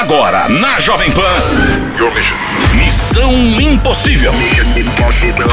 [0.00, 1.20] Agora, na Jovem Pan.
[2.74, 3.30] Missão
[3.60, 4.32] Impossível.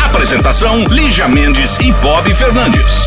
[0.05, 3.05] Apresentação: Lígia Mendes e Bob Fernandes.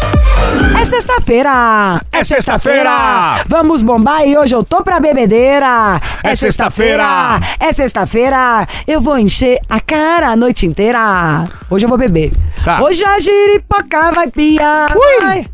[0.79, 1.99] É sexta-feira!
[2.13, 3.43] É sexta-feira!
[3.47, 5.99] Vamos bombar e hoje eu tô pra bebedeira!
[6.23, 7.41] É sexta-feira!
[7.59, 8.69] É sexta-feira!
[8.87, 11.47] Eu vou encher a cara a noite inteira!
[11.71, 12.33] Hoje eu vou beber.
[12.63, 12.83] Tá.
[12.83, 14.95] Hoje a giripoca vai piar!
[14.95, 15.25] Ui!
[15.25, 15.47] Ai.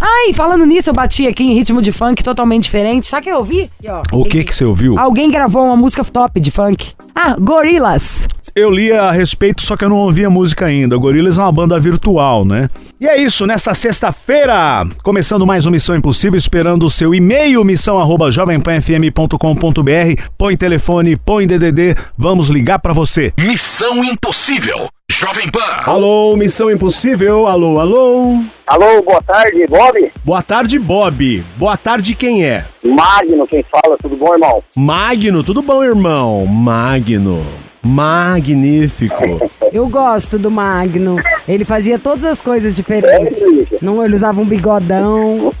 [0.00, 3.06] Ai, falando nisso, eu bati aqui em ritmo de funk totalmente diferente.
[3.06, 3.70] Sabe o que eu ouvi?
[3.78, 4.02] Aqui, ó.
[4.12, 4.98] O que que você ouviu?
[4.98, 6.92] Alguém gravou uma música top de funk.
[7.14, 8.26] Ah, Gorilas.
[8.56, 10.96] Eu li a respeito, só que eu não ouvi a música ainda.
[10.96, 12.70] O Gorillaz é uma banda virtual, né?
[12.98, 17.98] E é isso, nessa sexta-feira, começando mais um Missão Impossível, esperando o seu e-mail, missão
[17.98, 20.22] arroba jovempanfm.com.br.
[20.38, 23.30] Põe telefone, põe DDD, vamos ligar pra você.
[23.36, 24.88] Missão Impossível.
[25.10, 25.60] Jovem Pan.
[25.84, 28.40] Alô, Missão Impossível, alô, alô.
[28.66, 30.12] Alô, boa tarde, Bob.
[30.24, 31.44] Boa tarde, Bob.
[31.56, 32.66] Boa tarde, quem é?
[32.84, 34.62] Magno, quem fala, tudo bom, irmão?
[34.74, 36.44] Magno, tudo bom, irmão?
[36.46, 37.46] Magno.
[37.82, 39.48] Magnífico.
[39.72, 41.16] Eu gosto do Magno.
[41.48, 43.40] Ele fazia todas as coisas diferentes.
[43.42, 43.78] É.
[43.80, 45.52] Não, ele usava um bigodão.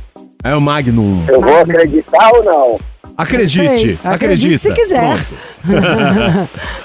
[0.42, 1.24] É o Magnum.
[1.28, 2.78] Eu vou acreditar ou não?
[3.16, 4.08] Acredite, Sei, acredita.
[4.10, 5.26] acredite se quiser.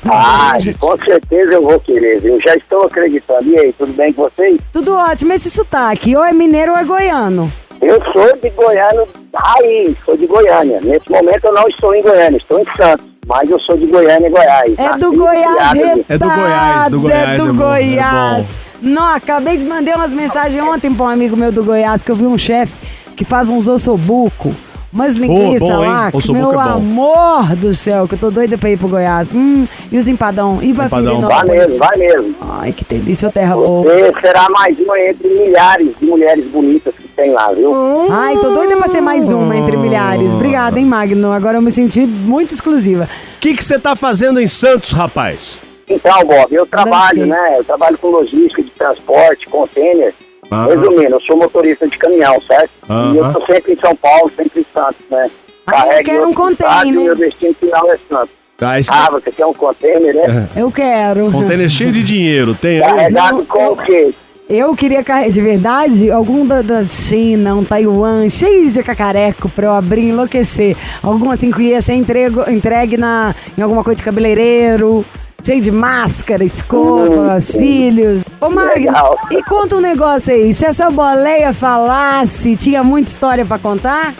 [0.05, 2.39] Ah, com certeza eu vou querer, viu?
[2.41, 3.43] Já estou acreditando.
[3.49, 4.57] E aí, tudo bem com vocês?
[4.71, 5.33] Tudo ótimo.
[5.33, 7.51] Esse sotaque, ou é mineiro ou é goiano.
[7.81, 10.79] Eu sou de Goiânia raiz, sou de Goiânia.
[10.83, 13.05] Nesse momento eu não estou em Goiânia, estou em Santos.
[13.27, 14.73] Mas eu sou de Goiânia, Goiás.
[14.77, 15.77] É do e Goiás.
[16.09, 18.51] É do Goiás, do Goiás, É é do bom, Goiás.
[18.51, 22.11] é Não, acabei de mandar umas mensagens ontem pra um amigo meu do Goiás, que
[22.11, 22.73] eu vi um chefe
[23.15, 24.55] que faz uns ossobuco.
[24.93, 25.89] Umas linguiças bom, hein?
[25.89, 29.33] lá, meu é amor do céu, que eu tô doida pra ir pro Goiás.
[29.33, 30.59] Hum, e os empadão?
[30.61, 31.21] E pra Empadão.
[31.21, 32.35] Vai mesmo, vai mesmo.
[32.41, 33.83] Ai, que delícia, terra boa.
[33.83, 37.71] Você será mais uma entre milhares de mulheres bonitas que tem lá, viu?
[38.11, 40.33] Ai, tô doida pra ser mais uma entre milhares.
[40.33, 41.31] Obrigada, hein, Magno?
[41.31, 43.07] Agora eu me senti muito exclusiva.
[43.37, 45.61] O que que você tá fazendo em Santos, rapaz?
[45.89, 47.55] Então, Bob, eu trabalho, né?
[47.57, 50.13] Eu trabalho com logística de transporte, container.
[50.51, 50.65] Ah.
[50.67, 52.69] Resumindo, eu sou motorista de caminhão, certo?
[52.89, 53.13] Aham.
[53.13, 55.31] E eu tô sempre em São Paulo, sempre em Santos, né?
[55.67, 56.93] Ah, eu quero um container.
[56.93, 58.29] meu destino final é Santos.
[58.57, 60.49] Tá, esse Ah, você quer um container, né?
[60.55, 61.31] Eu quero.
[61.31, 62.81] container cheio de dinheiro, tem aí?
[62.83, 64.11] Carregado Não, com eu- o quê?
[64.49, 69.67] Eu queria carregar, de verdade, algum da, da China, um Taiwan, cheio de cacareco pra
[69.67, 70.75] eu abrir e enlouquecer.
[71.01, 75.05] Algum assim que ia ser entrego, entregue na, em alguma coisa de cabeleireiro,
[75.43, 78.23] cheio de máscara, escova, cílios.
[78.39, 79.15] Ô, Legal.
[79.31, 80.53] e conta um negócio aí.
[80.53, 84.13] Se essa boleia falasse, tinha muita história pra contar?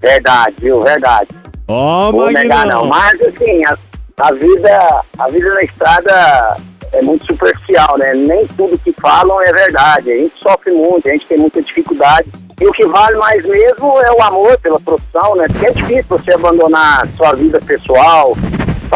[0.00, 0.80] Verdade, viu?
[0.82, 1.28] Verdade.
[1.68, 2.86] Ó, Vou negar não.
[2.86, 3.76] Mas assim, a,
[4.20, 6.56] a vida, a vida na estrada
[6.92, 8.14] é muito superficial, né?
[8.14, 10.12] Nem tudo que falam é verdade.
[10.12, 12.30] A gente sofre muito, a gente tem muita dificuldade.
[12.60, 15.44] E o que vale mais mesmo é o amor pela profissão, né?
[15.48, 18.34] Porque é difícil você abandonar sua vida pessoal,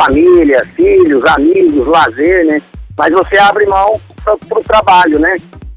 [0.01, 2.63] família, filhos, amigos, lazer, né?
[2.97, 3.93] Mas você abre mão
[4.25, 5.37] para o trabalho, né?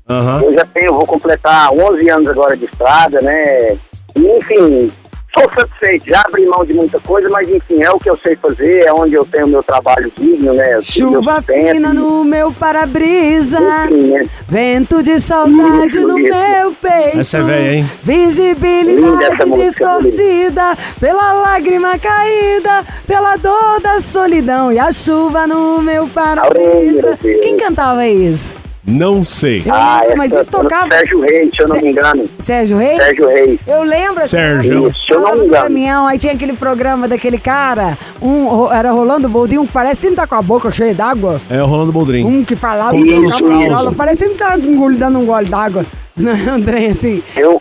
[0.09, 0.41] Aham.
[0.43, 3.77] Eu já tenho, vou completar 11 anos agora de estrada, né?
[4.15, 4.91] E, enfim,
[5.37, 6.07] sou satisfeito.
[6.07, 8.93] Já abri mão de muita coisa, mas enfim, é o que eu sei fazer, é
[8.93, 10.79] onde eu tenho meu trabalho digno, né?
[10.81, 13.59] Chuva fina no meu para-brisa.
[13.59, 14.23] Né?
[14.47, 16.29] Vento de saudade no isso.
[16.29, 17.19] meu peito.
[17.19, 17.91] Essa é velha, hein?
[18.03, 27.17] Visibilidade distorcida pela lágrima caída, pela dor da solidão e a chuva no meu para-brisa.
[27.21, 28.62] Quem cantava isso?
[28.85, 29.63] Não sei.
[29.65, 30.87] Eu Ah, lembro, mas isso tocava.
[30.87, 32.23] Sérgio Reis, se eu não me engano.
[32.39, 32.97] Sérgio Reis?
[32.97, 33.59] Sérgio Reis.
[33.65, 34.19] Eu lembro.
[34.23, 34.89] assim, Sérgio.
[34.89, 35.63] Isso, se eu não me engano.
[35.63, 40.27] caminhão, aí tinha aquele programa daquele cara, um era rolando boldinho, que parece sempre tá
[40.27, 41.39] com a boca cheia d'água.
[41.49, 42.25] É o Rolando Boldrin.
[42.25, 43.71] Um que falava, ficava causos.
[43.73, 45.85] rola, parecendo que tava engol- dando um gole d'água.
[46.51, 47.23] André, assim.
[47.37, 47.59] Eu,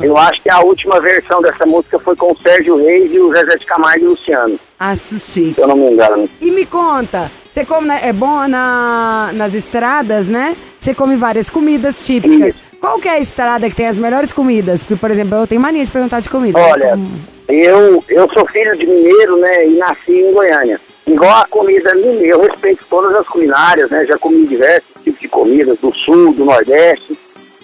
[0.00, 3.30] eu acho que a última versão dessa música foi com o Sérgio Reis e o
[3.32, 5.54] Zezé de Camargo e o Luciano, Acho chique.
[5.54, 6.28] se eu não me engano.
[6.40, 10.56] E me conta, você come, na- é bom na, nas estradas, né?
[10.76, 12.58] Você come várias comidas típicas.
[12.80, 14.82] Qual que é a estrada que tem as melhores comidas?
[14.82, 16.58] Porque, por exemplo, eu tenho mania de perguntar de comida.
[16.58, 17.06] Olha, Como-
[17.48, 20.80] eu, eu sou filho de mineiro, né, e nasci em Goiânia.
[21.06, 25.28] Igual a comida mineira, eu respeito todas as culinárias, né, já comi diversos tipos de
[25.28, 27.13] comidas do sul, do nordeste,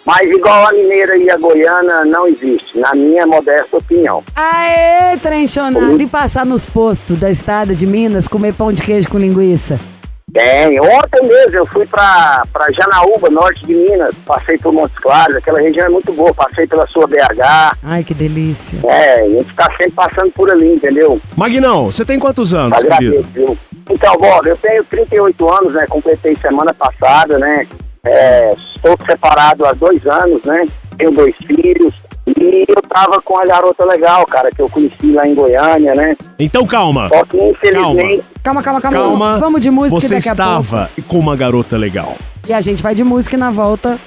[0.06, 4.22] mas igual a mineira e a goiana não existe, na minha modesta opinião.
[4.34, 6.00] Aê, trenchonado!
[6.00, 9.78] E passar nos postos da estrada de Minas, comer pão de queijo com linguiça.
[10.32, 10.80] Tem.
[10.80, 14.14] Ontem mesmo eu fui pra, pra Janaúba, norte de Minas.
[14.24, 16.32] Passei por Montes Claros, aquela região é muito boa.
[16.32, 17.76] Passei pela sua BH.
[17.82, 18.78] Ai, que delícia.
[18.84, 21.20] É, a gente tá sempre passando por ali, entendeu?
[21.36, 23.28] Magnão, você tem quantos anos, Agradeço, querido?
[23.32, 23.58] viu?
[23.90, 25.84] Então, Bob, eu tenho 38 anos, né?
[25.88, 27.66] Completei semana passada, né?
[28.04, 30.66] É, estou separado há dois anos, né?
[30.96, 31.94] Tenho dois filhos.
[32.26, 36.16] E eu tava com a garota legal, cara, que eu conheci lá em Goiânia, né?
[36.38, 37.08] Então calma.
[37.08, 38.24] Só que infelizmente.
[38.42, 38.98] Calma, calma, calma.
[38.98, 39.38] Calma.
[39.38, 40.62] Vamos de música Você daqui a pouco.
[40.62, 42.16] estava com uma garota legal.
[42.48, 43.98] E a gente vai de música e na volta.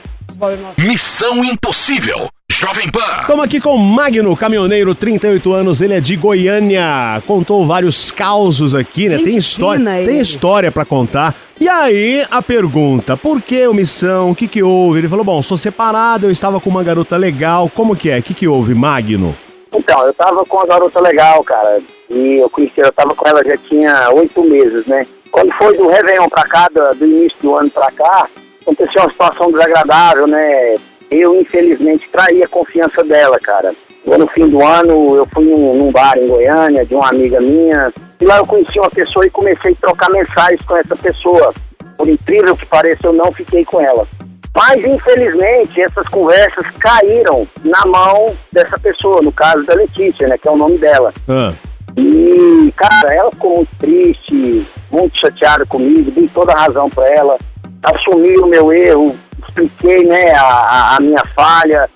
[0.77, 2.27] Missão Impossível.
[2.63, 3.19] Jovem Pan.
[3.19, 7.21] Estamos aqui com o Magno, caminhoneiro, 38 anos, ele é de Goiânia.
[7.27, 9.17] Contou vários causos aqui, né?
[9.17, 10.19] Gente tem história, tem ele.
[10.19, 11.35] história pra contar.
[11.59, 14.31] E aí, a pergunta, por que omissão?
[14.31, 14.99] O que que houve?
[14.99, 17.69] Ele falou, bom, sou separado, eu estava com uma garota legal.
[17.69, 18.19] Como que é?
[18.19, 19.35] O que que houve, Magno?
[19.75, 21.81] Então, eu tava com a garota legal, cara.
[22.09, 25.05] E eu conheci, eu tava com ela já tinha oito meses, né?
[25.29, 28.29] Quando foi do Réveillon pra cá, do, do início do ano pra cá,
[28.61, 30.77] aconteceu uma situação desagradável, né?
[31.13, 33.73] Eu, infelizmente, traí a confiança dela, cara.
[34.05, 37.93] No fim do ano, eu fui num, num bar em Goiânia, de uma amiga minha,
[38.19, 41.53] e lá eu conheci uma pessoa e comecei a trocar mensagens com essa pessoa.
[41.97, 44.07] Por incrível que pareça, eu não fiquei com ela.
[44.55, 50.47] Mas, infelizmente, essas conversas caíram na mão dessa pessoa, no caso da Letícia, né, que
[50.47, 51.13] é o nome dela.
[51.27, 51.53] Ah,
[51.95, 57.37] E, cara, ela ficou muito triste, muito chateada comigo, dei toda a razão pra ela,
[57.83, 59.15] assumi o meu erro,
[59.47, 61.89] expliquei, né, a, a- a minha falha,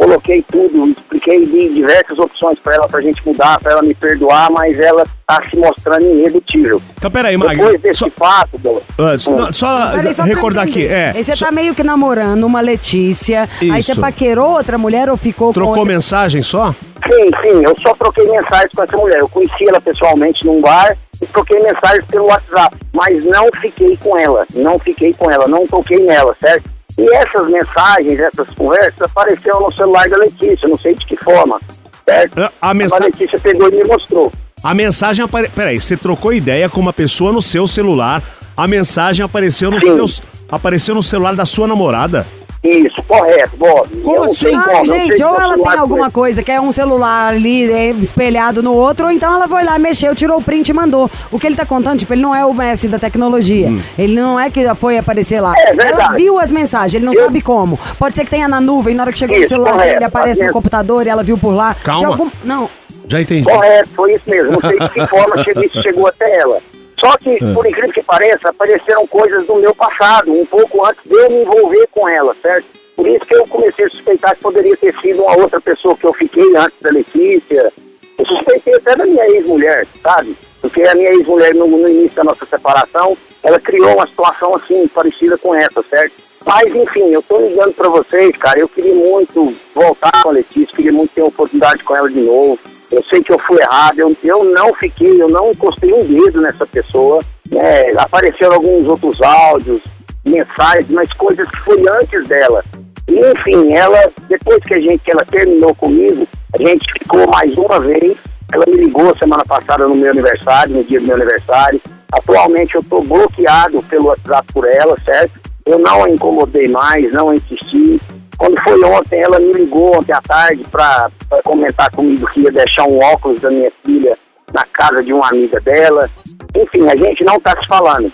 [0.00, 4.50] coloquei tudo, expliquei, dei diversas opções pra ela, pra gente mudar, pra ela me perdoar,
[4.50, 6.80] mas ela tá se mostrando irredutível.
[6.96, 7.56] então peraí, Magno.
[7.64, 10.86] Depois desse Só, fato, Bola, ah, só- não, só Peraí, só recordar aqui.
[10.86, 14.00] É, Aí você só- tá meio que namorando uma Letícia, aí você Isso.
[14.00, 15.92] paquerou outra mulher ou ficou com trocou outra?
[15.92, 16.74] mensagem só?
[17.06, 19.18] Sim, sim, eu só troquei mensagens com essa mulher.
[19.20, 24.16] Eu conheci ela pessoalmente num bar e troquei mensagens pelo WhatsApp, mas não fiquei com
[24.18, 26.70] ela, não fiquei com ela, não toquei nela, certo?
[26.98, 31.60] E essas mensagens, essas conversas apareceram no celular da Letícia, não sei de que forma,
[32.04, 32.40] certo?
[32.42, 33.06] Ah, A A mensagem.
[33.06, 34.32] Letícia pegou e me mostrou.
[34.62, 35.48] A mensagem apare...
[35.48, 38.22] Peraí, você trocou ideia com uma pessoa no seu celular.
[38.56, 40.22] A mensagem apareceu no, seus...
[40.50, 42.26] apareceu no celular da sua namorada.
[42.62, 43.88] Isso, correto, Bob.
[44.02, 44.84] Como eu não sei assim?
[44.84, 48.62] sei gente, ou o ela tem alguma coisa que é um celular ali é, espelhado
[48.62, 51.10] no outro, ou então ela foi lá, mexeu, tirou o print e mandou.
[51.32, 53.68] O que ele tá contando, tipo, ele não é o mestre da tecnologia.
[53.68, 53.80] Hum.
[53.96, 55.54] Ele não é que foi aparecer lá.
[55.56, 55.92] É verdade.
[56.02, 57.78] ela viu as mensagens, ele não Eu- sabe como.
[57.98, 59.92] Pode ser que tenha na nuvem, na hora que chegou no Isso, celular correto.
[59.94, 61.74] dele, aparece no computador e ela viu por lá.
[61.82, 62.08] Calma.
[62.08, 62.68] algum- Não,
[63.08, 63.42] Já entendi.
[63.44, 64.52] Correto, foi isso mesmo.
[64.52, 66.58] Não sei de que forma chegou, isso chegou até ela.
[67.00, 67.54] Só que, É.
[67.54, 71.36] por incrível que pareça, apareceram coisas do meu passado, um pouco antes de eu me
[71.42, 72.66] envolver com ela, certo?
[72.94, 76.04] Por isso que eu comecei a suspeitar que poderia ter sido uma outra pessoa que
[76.06, 77.72] eu fiquei antes da Letícia.
[78.18, 80.36] Eu suspeitei até da minha ex-mulher, sabe?
[80.60, 84.86] Porque a minha ex-mulher, no, no início da nossa separação, ela criou uma situação assim,
[84.88, 86.12] parecida com essa, certo?
[86.44, 88.58] Mas, enfim, eu tô ligando pra vocês, cara.
[88.58, 92.20] Eu queria muito voltar com a Letícia, queria muito ter uma oportunidade com ela de
[92.20, 92.58] novo.
[92.90, 96.40] Eu sei que eu fui errado, eu, eu não fiquei, eu não encostei um dedo
[96.40, 97.20] nessa pessoa.
[97.50, 97.92] Né?
[97.96, 99.80] Apareceram alguns outros áudios,
[100.24, 102.64] mensagens, mas coisas que foi antes dela.
[103.08, 107.56] E, enfim, ela, depois que a gente, que ela terminou comigo, a gente ficou mais
[107.56, 108.16] uma vez.
[108.52, 111.80] Ela me ligou semana passada no meu aniversário, no dia do meu aniversário.
[112.12, 115.38] Atualmente eu estou bloqueado pelo WhatsApp por ela, certo?
[115.64, 118.00] Eu não a incomodei mais, não a insisti.
[118.40, 121.10] Quando foi ontem, ela me ligou ontem à tarde para
[121.44, 124.16] comentar comigo que ia deixar um óculos da minha filha
[124.50, 126.08] na casa de uma amiga dela.
[126.56, 128.10] Enfim, a gente não está se falando,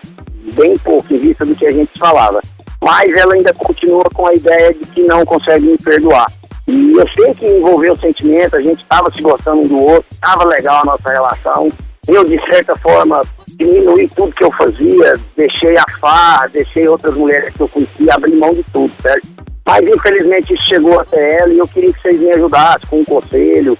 [0.56, 2.40] bem pouco em vista do que a gente falava.
[2.82, 6.26] Mas ela ainda continua com a ideia de que não consegue me perdoar.
[6.66, 10.44] E eu sei que envolveu sentimento, a gente estava se gostando um do outro, estava
[10.48, 11.68] legal a nossa relação.
[12.08, 17.54] Eu, de certa forma, diminuí tudo que eu fazia, deixei a farra, deixei outras mulheres
[17.54, 19.46] que eu conhecia, abri mão de tudo, certo?
[19.66, 23.04] Mas infelizmente isso chegou até ela e eu queria que vocês me ajudassem com um
[23.04, 23.76] conselho,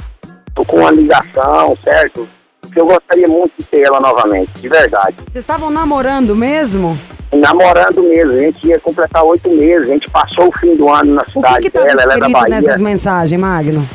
[0.57, 2.28] ou com uma ligação, certo?
[2.61, 5.14] Porque eu gostaria muito de ter ela novamente, de verdade.
[5.28, 6.99] vocês estavam namorando mesmo?
[7.33, 11.14] Namorando mesmo, a gente ia completar oito meses, a gente passou o fim do ano
[11.14, 12.49] na O que cidade que dela, ela é da Bahia.
[12.49, 13.88] nessas mensagens, Magno?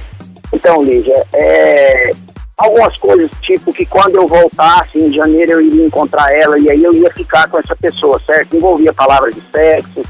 [0.53, 2.11] Então, Lígia, é,
[2.63, 6.83] algumas coisas, tipo que quando eu voltasse em janeiro eu iria encontrar ela e aí
[6.83, 8.55] eu ia ficar com essa pessoa, certo?
[8.55, 10.01] Envolvia palavras de sexo.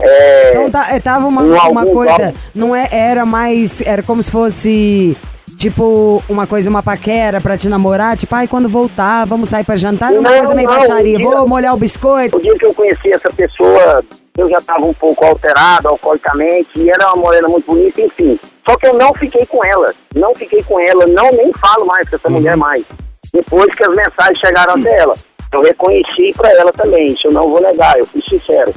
[0.00, 4.22] É, Então tá, é, tava uma, Um uma coisa, não é, era mais, era como
[4.22, 5.16] se fosse
[5.56, 9.76] tipo uma coisa, uma paquera pra te namorar, tipo, ai, quando voltar, vamos sair pra
[9.76, 12.36] jantar, uma Não, coisa meio baixaria, vou molhar o biscoito.
[12.36, 14.02] o dia que eu conheci essa pessoa,
[14.36, 18.38] eu já estava um pouco alterado alcoolicamente e era uma morena muito bonita, enfim.
[18.66, 22.08] Só que eu não fiquei com ela, não fiquei com ela, não nem falo mais
[22.08, 22.84] com essa mulher mais.
[23.32, 25.14] Depois que as mensagens chegaram até ela,
[25.52, 28.74] eu reconheci pra ela também, isso eu não vou negar, eu fui sincero.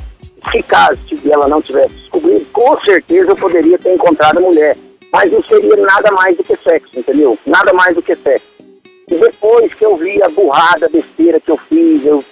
[0.51, 0.99] Se caso
[1.31, 4.77] ela não tivesse descobrido, com certeza eu poderia ter encontrado a mulher.
[5.11, 7.37] Mas não seria nada mais do que sexo, entendeu?
[7.45, 8.45] Nada mais do que sexo.
[9.09, 12.23] E depois que eu vi a burrada, a besteira que eu fiz, eu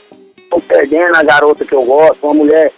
[0.49, 2.71] tô perdendo a garota que eu gosto, uma mulher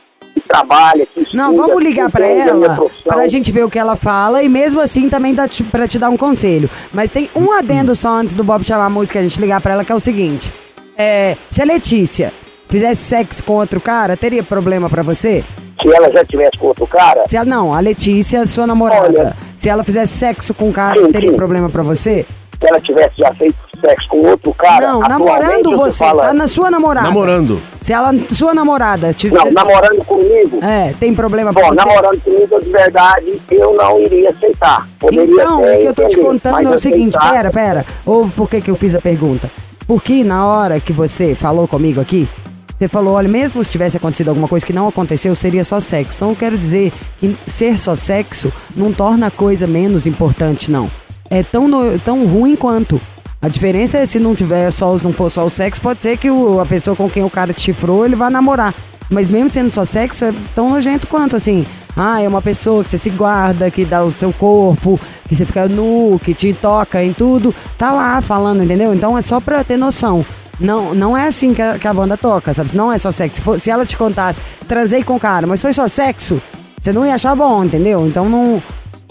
[0.48, 3.04] trabalha, que estuda, Não, vamos ligar a minha ela, profissão.
[3.14, 5.64] pra gente ver o que ela fala e mesmo assim também dá te-
[6.00, 6.70] dar um conselho.
[6.92, 9.74] Mas tem um adendo só antes do Bob chamar a música a gente ligar pra
[9.74, 10.54] ela, que é o seguinte.
[10.98, 12.34] É, se a Letícia
[12.70, 15.44] fizesse sexo com outro cara, teria problema pra você?
[15.82, 19.38] Se ela já tivesse com outro cara, Se ela, não, a Letícia, sua namorada, Olha.
[19.56, 21.36] se ela fizesse sexo com um cara, Sim, teria sim.
[21.36, 22.26] problema pra você?
[22.60, 26.48] Se ela tivesse já feito sexo com outro cara, não, namorando você, fala, tá na
[26.48, 27.08] sua namorada.
[27.08, 27.62] Namorando.
[27.80, 29.38] Se ela, sua namorada tiver...
[29.38, 31.76] Não, namorando comigo, É, tem problema pra Bom, você?
[31.76, 34.88] namorando comigo de verdade, eu não iria aceitar.
[35.00, 37.52] Poderia Então, o que eu tô te entender, contando mas é o seguinte, aceitar- pera,
[37.52, 37.86] pera.
[38.06, 39.52] Ouve por que que eu fiz a pergunta.
[39.86, 42.28] Porque na hora que você falou comigo aqui,
[42.76, 46.18] você falou, olha, mesmo se tivesse acontecido alguma coisa que não aconteceu, seria só sexo.
[46.18, 50.90] Então eu quero dizer que ser só sexo não torna a coisa menos importante, não.
[51.30, 53.00] É tão, no- tão ruim quanto.
[53.42, 56.30] A diferença é se não tiver só, não for só o sexo, pode ser que
[56.30, 58.74] o- a pessoa com quem o cara te chifrou, ele vá namorar.
[59.10, 61.66] Mas mesmo sendo só sexo, é tão nojento quanto, assim.
[61.96, 65.46] Ah, é uma pessoa que você se guarda, que dá o seu corpo, que você
[65.46, 67.54] fica nu, que te toca em tudo.
[67.78, 68.94] Tá lá falando, entendeu?
[68.94, 70.26] Então é só pra ter noção.
[70.60, 72.76] Não, não é assim que a, que a banda toca, sabe?
[72.76, 73.38] Não é só sexo.
[73.38, 76.42] Se, for- se ela te contasse, transei com o cara, mas foi só sexo,
[76.78, 78.06] você não ia achar bom, entendeu?
[78.08, 78.62] Então não.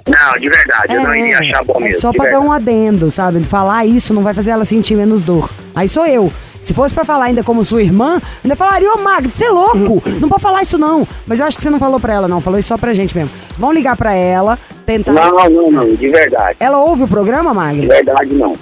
[0.08, 2.00] Não, de verdade, eu não iria achar bom é mesmo.
[2.00, 2.48] só de pra dar verdade.
[2.48, 3.42] um adendo, sabe?
[3.44, 5.50] Falar isso não vai fazer ela sentir menos dor.
[5.74, 6.32] Aí sou eu.
[6.60, 10.02] Se fosse pra falar ainda como sua irmã, ainda falaria, ô Magno, você é louco!
[10.20, 11.06] Não pode falar isso não.
[11.26, 12.40] Mas eu acho que você não falou pra ela, não.
[12.40, 13.30] Falou isso só pra gente mesmo.
[13.56, 15.12] Vamos ligar pra ela, tentar.
[15.12, 16.56] Não, não, não, de verdade.
[16.58, 17.88] Ela ouve o programa, De Magno?
[17.88, 18.52] verdade, não.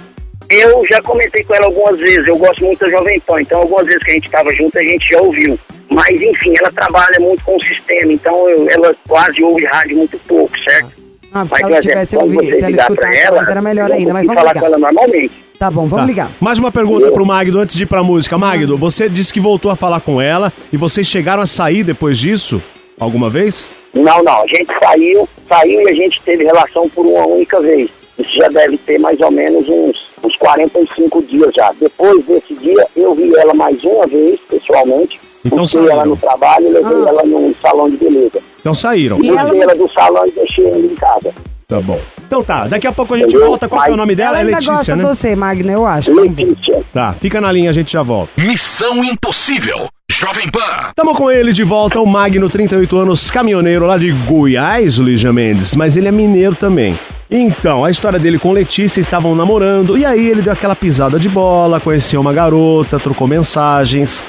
[0.49, 3.85] Eu já comentei com ela algumas vezes, eu gosto muito da Jovem Pan, então algumas
[3.87, 5.57] vezes que a gente estava junto a gente já ouviu.
[5.89, 10.19] Mas enfim, ela trabalha muito com o sistema, então eu- ela quase ouve rádio muito
[10.27, 10.91] pouco, certo?
[11.37, 14.13] Ah, se Mas, ela por tivesse ouvido, se ela escutasse, ela, mas era melhor ainda.
[14.13, 14.67] Mas vou vamos falar com ligar.
[14.67, 15.31] ela normalmente.
[15.59, 16.07] Tá bom, vamos Tá.
[16.07, 16.31] ligar.
[16.39, 18.37] Mais uma pergunta pro Magdo antes de ir pra música.
[18.37, 22.17] Magdo, você disse que voltou a falar com ela e vocês chegaram a sair depois
[22.17, 22.63] disso?
[22.97, 23.69] Alguma vez?
[23.93, 27.89] Não, não, a gente saiu, saiu e a gente teve relação por uma única vez.
[28.17, 31.73] Isso já deve ter mais ou menos uns, uns 45 dias já.
[31.77, 35.19] Depois desse dia, eu vi ela mais uma vez, pessoalmente.
[35.45, 35.91] Então saíram.
[35.91, 37.09] ela no trabalho e levei Ah.
[37.09, 38.39] ela num salão de beleza.
[38.59, 39.19] Então saíram.
[39.21, 41.33] E ela- ela do salão e deixei ela em casa.
[41.67, 41.99] Tá bom.
[42.27, 43.47] Então tá, daqui a pouco a gente Entendeu?
[43.47, 43.67] volta.
[43.67, 44.39] Qual que é o nome dela?
[44.39, 45.03] ela É Letícia, gosta né?
[45.03, 46.13] de você, Magno, eu acho.
[46.13, 46.83] Letícia.
[46.93, 48.31] Tá, fica na linha, a gente já volta.
[48.37, 49.87] Missão Impossível.
[50.11, 50.91] Jovem Pan.
[50.95, 55.33] Tamo com ele de volta, o Magno, 38 anos, caminhoneiro lá de Goiás, o Lígia
[55.33, 56.97] Mendes, mas ele é mineiro também.
[57.29, 61.27] Então, a história dele com Letícia estavam namorando e aí ele deu aquela pisada de
[61.27, 64.23] bola, conheceu uma garota, trocou mensagens.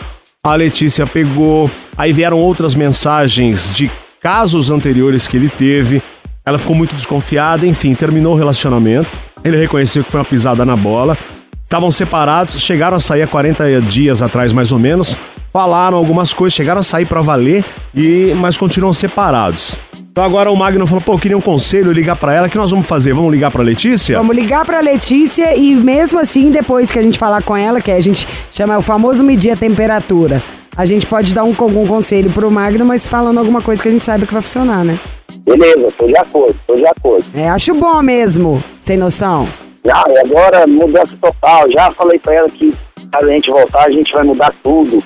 [0.47, 3.91] A Letícia pegou, aí vieram outras mensagens de
[4.23, 6.01] casos anteriores que ele teve.
[6.45, 9.11] Ela ficou muito desconfiada, enfim, terminou o relacionamento.
[9.43, 11.19] Ele reconheceu que foi uma pisada na bola.
[11.65, 15.19] Estavam separados, chegaram a sair há 40 dias atrás, mais ou menos.
[15.53, 19.77] Falaram algumas coisas, chegaram a sair pra valer, e mas continuam separados.
[20.17, 22.47] Então agora o Magno falou: pô, eu queria um conselho, ligar pra ela.
[22.47, 23.13] O que nós vamos fazer?
[23.13, 24.17] Vamos ligar pra Letícia?
[24.17, 27.91] Vamos ligar pra Letícia e mesmo assim, depois que a gente falar com ela, que
[27.91, 30.43] a gente chama o famoso medir a temperatura,
[30.75, 33.93] a gente pode dar um, algum conselho pro Magno, mas falando alguma coisa que a
[33.93, 34.99] gente saiba que vai funcionar, né?
[35.45, 37.27] Beleza, tô de acordo, tô de acordo.
[37.35, 39.47] É, acho bom mesmo, sem noção.
[39.85, 41.71] Já, e agora mudança total.
[41.71, 45.05] Já falei pra ela que se a gente voltar, a gente vai mudar tudo.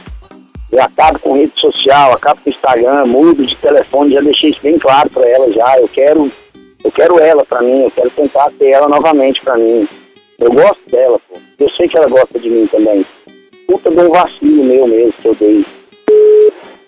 [0.73, 4.79] Eu acabo com rede social, acabo com Instagram, mudo de telefone, já deixei isso bem
[4.79, 5.79] claro pra ela já.
[5.79, 6.31] Eu quero,
[6.85, 9.89] eu quero ela pra mim, eu quero tentar ter ela novamente pra mim.
[10.39, 11.39] Eu gosto dela, pô.
[11.59, 13.05] Eu sei que ela gosta de mim também.
[13.67, 15.67] Puta de um vacilo meu mesmo que eu dei.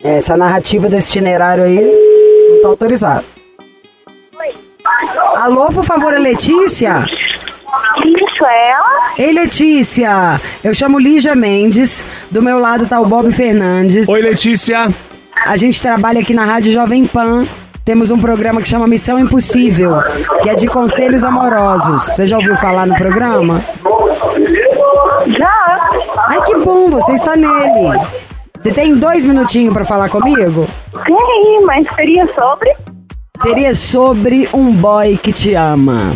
[0.03, 1.81] Essa narrativa desse itinerário aí
[2.51, 3.25] não tá autorizado.
[5.35, 7.05] Alô, por favor, é Letícia?
[8.05, 9.13] Isso é ela?
[9.19, 10.41] Ei, Letícia!
[10.63, 14.09] Eu chamo Lígia Mendes, do meu lado tá o Bob Fernandes.
[14.09, 14.89] Oi, Letícia.
[15.47, 17.47] A gente trabalha aqui na Rádio Jovem Pan.
[17.85, 19.97] Temos um programa que chama Missão Impossível,
[20.43, 22.03] que é de conselhos amorosos.
[22.03, 23.65] Você já ouviu falar no programa?
[25.27, 25.91] Já.
[26.29, 27.99] Ai, que bom, você está nele.
[28.61, 30.69] Você tem dois minutinhos pra falar comigo?
[31.05, 32.73] Sim, mas seria sobre?
[33.41, 36.13] Seria sobre um boy que te ama.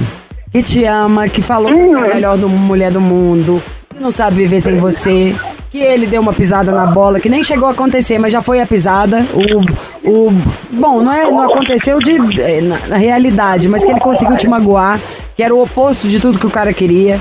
[0.57, 3.63] Que te ama, que falou que você é a melhor do, mulher do mundo,
[3.95, 5.37] que não sabe viver sem você,
[5.69, 8.63] que ele deu uma pisada na bola, que nem chegou a acontecer, mas já foi
[8.63, 9.27] a pisada.
[9.35, 10.09] O.
[10.11, 10.33] o
[10.73, 12.19] bom, não, é, não aconteceu de,
[12.63, 14.99] na, na realidade, mas que ele conseguiu te magoar,
[15.37, 17.21] que era o oposto de tudo que o cara queria.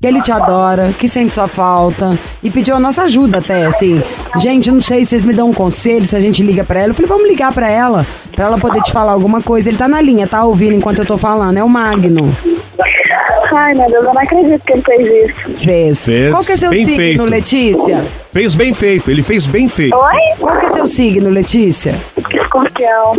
[0.00, 4.02] Que ele te adora, que sente sua falta e pediu a nossa ajuda até, assim.
[4.38, 6.90] Gente, não sei se vocês me dão um conselho, se a gente liga pra ela.
[6.90, 9.68] Eu falei, vamos ligar pra ela, pra ela poder te falar alguma coisa.
[9.68, 12.36] Ele tá na linha, tá ouvindo enquanto eu tô falando, é o Magno.
[13.54, 15.64] Ai, meu Deus, eu não acredito que ele fez isso.
[15.64, 16.04] Fez.
[16.04, 16.30] Fez.
[16.32, 17.24] Qual que é seu Bem signo, feito.
[17.24, 18.06] Letícia?
[18.32, 19.94] Fez bem feito, ele fez bem feito.
[19.94, 20.36] Oi?
[20.38, 22.00] Qual que é seu signo, Letícia?
[22.52, 23.12] escorpião.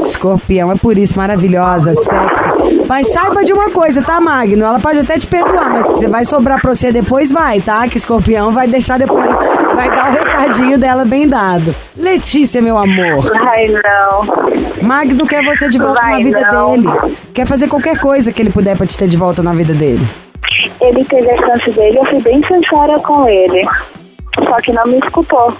[0.00, 2.84] Escorpião, é por isso, maravilhosa, sexy.
[2.88, 4.64] Mas saiba de uma coisa, tá, Magno?
[4.64, 7.86] Ela pode até te perdoar, mas você vai sobrar pra você depois, vai, tá?
[7.88, 9.28] Que escorpião vai deixar depois,
[9.76, 11.74] vai dar o recadinho dela bem dado.
[11.96, 13.30] Letícia, meu amor.
[13.38, 14.86] Ai, não.
[14.86, 16.72] Magno quer você de volta Vai, na vida não.
[16.80, 17.16] dele.
[17.32, 20.06] Quer fazer qualquer coisa que ele puder pra te ter de volta na vida dele.
[20.80, 23.66] Ele teve a chance dele, eu fui bem sincera com ele.
[24.44, 25.54] Só que não me escutou.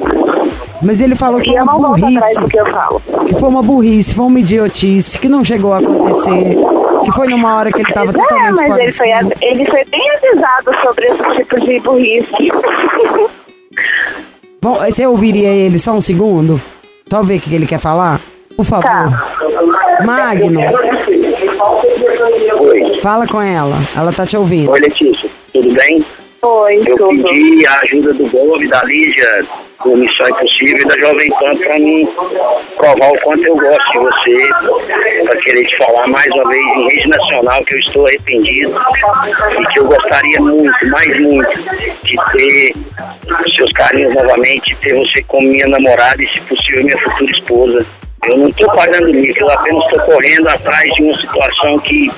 [0.83, 2.41] Mas ele falou que foi uma burrice.
[3.27, 6.57] que foi uma burrice, foi uma idiotice, que não chegou a acontecer.
[7.03, 9.09] Que foi numa hora que ele tava É, totalmente mas fora ele foi,
[9.41, 12.31] ele foi bem avisado sobre esse tipo de burrice.
[14.61, 16.61] Bom, você ouviria ele só um segundo?
[17.09, 18.21] Só ver o que ele quer falar?
[18.57, 18.85] Por favor.
[18.85, 20.03] Tá.
[20.05, 20.61] Magno,
[22.61, 23.01] Oi.
[23.01, 23.77] fala com ela.
[23.95, 24.71] Ela tá te ouvindo.
[24.71, 25.29] Oi, Letícia.
[25.53, 26.05] Tudo bem?
[26.41, 27.23] Foi, Eu tudo.
[27.25, 29.45] pedi a ajuda do Bob, da Lígia,
[29.83, 32.09] do Missão Impossível e da Jovem Pan pra mim
[32.77, 36.89] provar o quanto eu gosto de você, pra querer te falar mais uma vez em
[36.89, 38.71] rede nacional que eu estou arrependido
[39.61, 41.63] e que eu gostaria muito, mais muito,
[42.05, 42.73] de ter
[43.45, 47.87] os seus carinhos novamente, ter você como minha namorada e, se possível, minha futura esposa.
[48.29, 52.11] Eu não estou pagando mico, eu apenas estou correndo atrás de uma situação que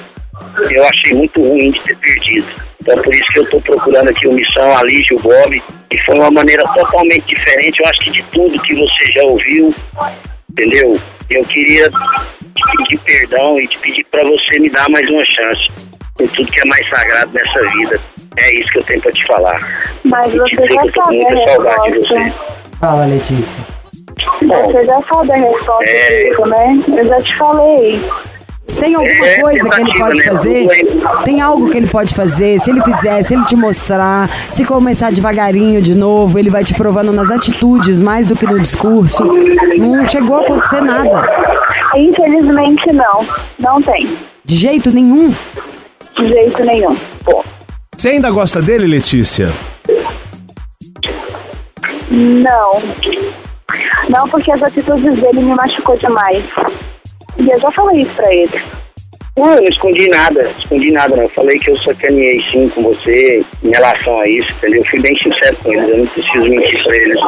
[0.71, 2.68] eu achei muito ruim de ter perdido.
[2.89, 5.99] Então por isso que eu estou procurando aqui o Missão, a Lígia, o Bob, e
[6.07, 9.75] foi uma maneira totalmente diferente, eu acho que de tudo que você já ouviu,
[10.51, 10.99] entendeu?
[11.29, 15.69] Eu queria te pedir perdão e te pedir para você me dar mais uma chance
[16.17, 18.01] por tudo que é mais sagrado nessa vida.
[18.39, 19.97] É isso que eu tenho para te falar.
[20.05, 22.33] Mas E te você já que eu tô com sabe a muita saudade de você.
[22.81, 23.61] Fala, Letícia.
[24.43, 26.23] Bom, Você já sabe a resposta É.
[26.23, 26.79] disso, né?
[26.97, 28.01] Eu já te falei.
[28.77, 30.25] Tem alguma É, coisa que ele pode né?
[30.25, 30.69] fazer,
[31.25, 35.11] tem algo que ele pode fazer, se ele fizer, se ele te mostrar, se começar
[35.11, 39.25] devagarinho de novo, ele vai te provando nas atitudes mais do que no discurso.
[39.25, 41.23] Não chegou a acontecer nada.
[41.97, 43.27] Infelizmente, não.
[43.59, 44.17] Não tem.
[44.45, 45.35] De jeito nenhum.
[46.17, 46.97] De jeito nenhum.
[47.25, 47.43] bom,
[47.97, 49.53] Você ainda gosta dele, Letícia?
[52.11, 52.83] Não.
[54.09, 56.45] Não, porque as atitudes dele me machucou demais.
[57.39, 58.63] E eu já falei isso pra ele.
[59.37, 61.23] Não, eu não escondi nada, escondi nada não.
[61.23, 64.81] Eu falei que eu sacaneei sim com você em relação a isso, entendeu?
[64.83, 67.21] Eu fui bem sincero com eles, eu não preciso mentir pra eles.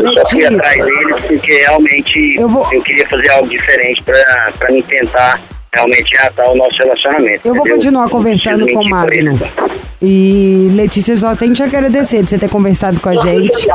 [0.00, 4.52] Eu só fui atrás deles porque realmente Eu eu, vou- queria fazer algo diferente pra,
[4.58, 5.38] pra me tentar
[5.74, 7.46] realmente reatar o nosso relacionamento.
[7.46, 7.74] Eu vou entendeu?
[7.76, 9.38] continuar Não conversando com o Magno.
[10.00, 13.66] E Letícia, eu só tenho que te agradecer de você ter conversado com a gente.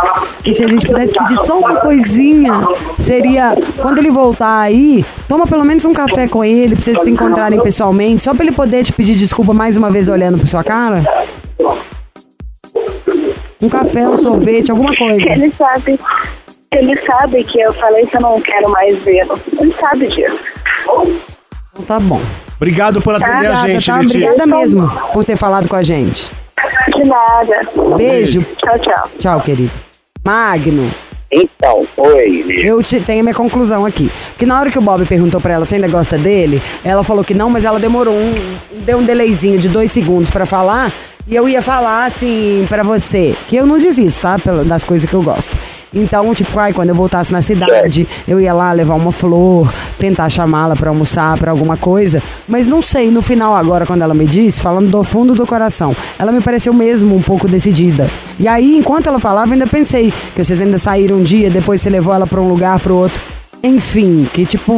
[0.45, 2.65] E se a gente pudesse pedir só uma coisinha,
[2.97, 7.09] seria quando ele voltar aí, toma pelo menos um café com ele, pra vocês se
[7.09, 10.63] encontrarem pessoalmente, só pra ele poder te pedir desculpa mais uma vez olhando pra sua
[10.63, 11.03] cara.
[13.61, 15.29] Um café, um sorvete, alguma coisa.
[15.29, 15.99] Ele sabe.
[16.71, 19.39] Ele sabe que eu falei que eu não quero mais vê-lo.
[19.59, 20.39] Ele sabe disso.
[21.73, 22.21] Então tá bom.
[22.63, 23.97] Obrigado por atender a Obrigada, gente, tá?
[23.97, 24.17] Letícia.
[24.31, 26.31] Obrigada mesmo por ter falado com a gente.
[26.95, 27.95] De nada.
[27.97, 28.41] Beijo.
[28.57, 29.09] Tchau, tchau.
[29.19, 29.71] Tchau, querido.
[30.23, 30.89] Magno.
[31.29, 32.45] Então, oi.
[32.63, 34.09] Eu te- tenho a minha conclusão aqui.
[34.29, 37.21] Porque na hora que o Bob perguntou pra ela se ainda gosta dele, ela falou
[37.23, 38.33] que não, mas ela demorou um.
[38.85, 40.93] Deu um delayzinho de dois segundos pra falar.
[41.27, 44.39] E eu ia falar assim pra você, que eu não desisto, tá?
[44.39, 45.57] Pelo- Das coisas que eu gosto.
[45.93, 50.27] Então, tipo, ai, quando eu voltasse na cidade, eu ia lá levar uma flor, tentar
[50.29, 52.21] chamá-la pra almoçar, pra alguma coisa.
[52.47, 55.95] Mas não sei, no final agora, quando ela me disse, falando do fundo do coração,
[56.17, 58.09] ela me pareceu mesmo um pouco decidida.
[58.39, 61.81] E aí, enquanto ela falava, eu ainda pensei que vocês ainda saíram um dia, depois
[61.81, 63.21] você levou ela pra um lugar, pro outro.
[63.61, 64.73] Enfim, que tipo.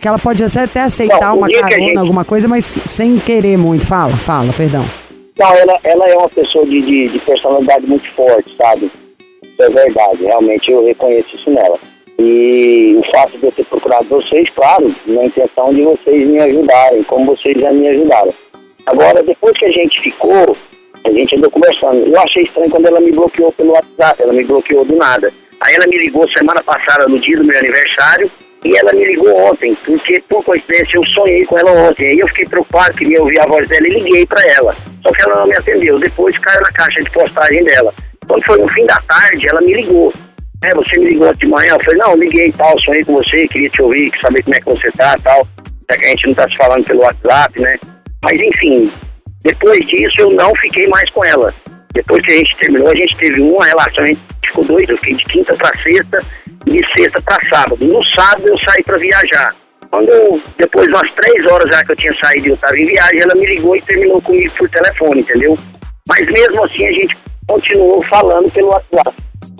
[0.00, 3.58] Que ela pode até aceitar Não, o uma carona, gente- alguma coisa, mas sem querer
[3.58, 3.86] muito.
[3.86, 4.86] Fala, fala, perdão.
[5.38, 8.90] Não, ela, ela é uma pessoa de, de, de personalidade muito forte, sabe?
[9.60, 11.78] Isso é verdade, realmente eu reconheço isso nela.
[12.18, 17.02] E o fato de eu ter procurado vocês, claro, na intenção de vocês me ajudarem,
[17.02, 18.32] como vocês já me ajudaram.
[18.86, 20.56] Agora, depois que a gente ficou,
[21.04, 22.06] a gente andou conversando.
[22.06, 25.30] Eu achei estranho quando ela me bloqueou pelo WhatsApp, ela me bloqueou do nada.
[25.60, 28.30] Aí ela me ligou semana passada, no dia do meu aniversário,
[28.64, 32.08] e ela me ligou ontem, porque por coincidência eu sonhei com ela ontem.
[32.08, 34.74] Aí eu fiquei preocupado, queria ouvir a voz dela e liguei pra ela.
[35.02, 35.98] Só que ela não me atendeu.
[35.98, 37.92] Depois caiu na caixa de postagem dela.
[38.30, 40.12] Quando foi no fim da tarde, ela me ligou.
[40.62, 41.72] É, você me ligou de manhã?
[41.72, 44.60] Eu falei, não, liguei e tal, sonhei com você, queria te ouvir, saber como é
[44.60, 45.48] que você tá e tal.
[45.90, 47.74] Já que a gente não tá se falando pelo WhatsApp, né?
[48.22, 48.92] Mas enfim,
[49.42, 51.52] depois disso eu não fiquei mais com ela.
[51.92, 54.96] Depois que a gente terminou, a gente teve uma relação, a gente ficou dois, eu
[54.98, 56.20] fiquei de quinta pra sexta
[56.66, 57.84] e de sexta pra sábado.
[57.84, 59.56] No sábado eu saí pra viajar.
[59.90, 62.76] Quando eu, depois de umas três horas já que eu tinha saído e eu estava
[62.78, 65.58] em viagem, ela me ligou e terminou comigo por telefone, entendeu?
[66.06, 69.16] Mas mesmo assim a gente continuou falando pelo WhatsApp.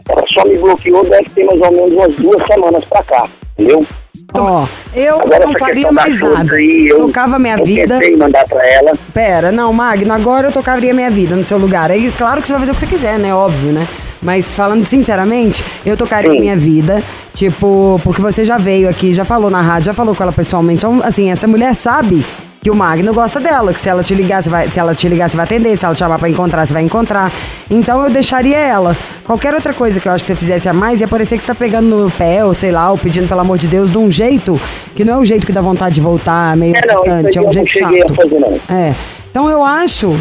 [0.09, 3.29] Ela só me bloqueou, deve ter mais ou menos umas duas semanas pra cá.
[3.59, 3.87] entendeu?
[4.35, 6.55] Ó, eu Agora não faria mais nada.
[6.55, 8.05] aí, eu, Tocava minha eu vida.
[8.05, 8.93] em mandar pra ela.
[9.13, 11.91] Pera, não, Magno, agora eu tocaria minha vida no seu lugar.
[11.91, 13.35] Aí, claro que você vai fazer o que você quiser, né?
[13.35, 13.89] Óbvio, né?
[14.23, 16.41] Mas falando sinceramente, eu tocaria Sim.
[16.41, 20.23] minha vida, tipo, porque você já veio aqui, já falou na rádio, já falou com
[20.23, 20.85] ela pessoalmente.
[20.85, 22.25] Então, assim, essa mulher sabe
[22.63, 25.09] que o Magno gosta dela, que se ela te ligar, você vai, se ela te
[25.09, 27.33] ligar, você vai atender, se ela te chamar pra encontrar, você vai encontrar.
[27.71, 28.97] Então eu deixaria ela.
[29.25, 31.47] Qualquer outra coisa que eu acho que você fizesse a mais ia parecer que você
[31.47, 34.11] tá pegando no pé, ou sei lá, ou pedindo pelo amor de Deus, de um
[34.11, 34.61] jeito
[34.95, 37.51] que não é um jeito que dá vontade de voltar, meio É, excitante, é um
[37.53, 38.15] jeito chato.
[38.15, 38.61] fazer.
[38.69, 38.95] É.
[39.31, 40.13] Então eu acho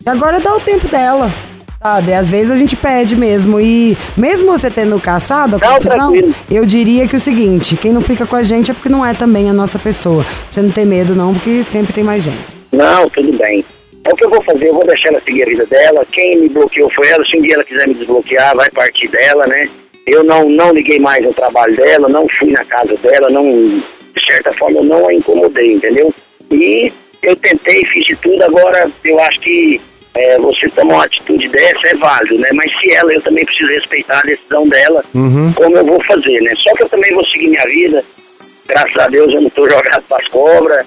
[0.00, 1.32] que agora dá o tempo dela.
[1.80, 3.60] Sabe, às vezes a gente pede mesmo.
[3.60, 6.12] E mesmo você tendo caçado a confusão,
[6.50, 9.14] eu diria que o seguinte: quem não fica com a gente é porque não é
[9.14, 10.26] também a nossa pessoa.
[10.50, 12.58] Você não tem medo, não, porque sempre tem mais gente.
[12.72, 13.64] Não, tudo bem.
[14.04, 16.04] É o que eu vou fazer, eu vou deixar ela seguir a vida dela.
[16.10, 17.24] Quem me bloqueou foi ela.
[17.24, 19.68] Se um dia ela quiser me desbloquear, vai partir dela, né?
[20.06, 24.24] Eu não, não liguei mais no trabalho dela, não fui na casa dela, não, de
[24.26, 26.12] certa forma eu não a incomodei, entendeu?
[26.50, 26.90] E
[27.22, 29.78] eu tentei, fiz de tudo, agora eu acho que
[30.18, 32.48] é, você tomar uma atitude dessa é válido, né?
[32.52, 35.04] Mas se ela, eu também preciso respeitar a decisão dela,
[35.54, 36.52] como eu vou fazer, né?
[36.56, 38.04] Só que eu também vou seguir minha vida.
[38.66, 40.86] Graças a Deus eu não estou jogado para as cobras.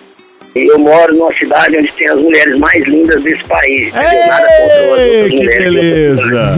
[0.55, 3.87] E eu moro numa cidade onde tem as mulheres mais lindas desse país.
[3.87, 4.27] entendeu?
[4.27, 5.73] Nada contra as Ei, outras que mulheres.
[5.73, 6.55] beleza!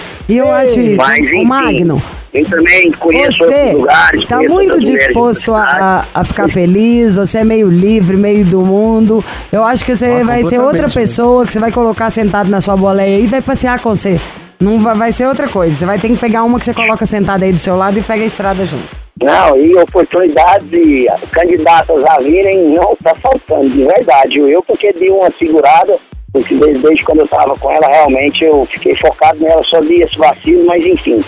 [0.26, 0.96] E eu acho isso.
[0.96, 4.26] Mas, o enfim, Magno, eu também conheço você lugares.
[4.26, 9.22] tá conheço muito disposto a, a ficar feliz, você é meio livre, meio do mundo.
[9.52, 10.94] Eu acho que você Ah, vai ser outra né?
[10.94, 14.18] pessoa que você vai colocar sentado na sua boleia e vai passear com você.
[14.58, 15.76] Não vai, vai ser outra coisa.
[15.76, 18.02] Você vai ter que pegar uma que você coloca sentada aí do seu lado e
[18.02, 19.03] pega a estrada junto.
[19.22, 24.38] Não, e oportunidades de candidatas a virem não tá faltando, de verdade.
[24.38, 25.96] Eu porque dei uma segurada,
[26.32, 30.00] porque desde, desde quando eu tava com ela, realmente eu fiquei focado nela, só vi
[30.00, 31.24] esse vacilo, mas enfim.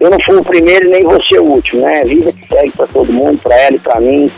[0.00, 2.02] Eu não fui o primeiro nem vou ser o último, né?
[2.04, 4.30] Vida que segue pra todo mundo, pra ela e pra mim.